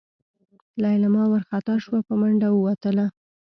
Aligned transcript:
لېلما 0.81 1.23
وارخطا 1.31 1.75
شوه 1.83 1.99
په 2.07 2.13
منډه 2.21 2.49
ووتله. 2.51 3.05